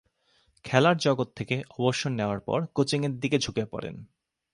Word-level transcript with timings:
খেলার 0.65 0.97
জগৎ 0.97 1.29
থেকে 1.35 1.55
অবসর 1.79 2.11
নেয়ার 2.11 2.39
পর 2.39 2.59
কোচিংয়ের 2.75 3.13
দিকে 3.19 3.37
ঝুঁকে 3.39 3.63
পড়েন। 3.65 3.95